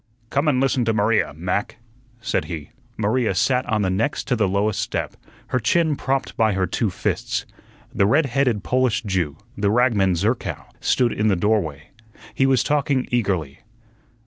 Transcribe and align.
"Come 0.31 0.47
and 0.47 0.59
listen 0.59 0.83
to 0.85 0.93
Maria, 0.95 1.31
Mac," 1.35 1.77
said 2.21 2.45
he. 2.45 2.71
Maria 2.97 3.35
sat 3.35 3.67
on 3.67 3.83
the 3.83 3.89
next 3.91 4.23
to 4.29 4.35
the 4.35 4.47
lowest 4.49 4.79
step, 4.81 5.15
her 5.49 5.59
chin 5.59 5.95
propped 5.95 6.35
by 6.35 6.53
her 6.53 6.65
two 6.65 6.89
fists. 6.89 7.45
The 7.93 8.07
red 8.07 8.25
headed 8.25 8.63
Polish 8.63 9.03
Jew, 9.03 9.37
the 9.55 9.69
ragman 9.69 10.15
Zerkow, 10.15 10.65
stood 10.79 11.13
in 11.13 11.27
the 11.27 11.35
doorway. 11.35 11.91
He 12.33 12.47
was 12.47 12.63
talking 12.63 13.07
eagerly. 13.11 13.59